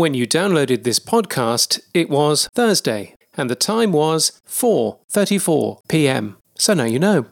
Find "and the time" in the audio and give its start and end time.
3.36-3.92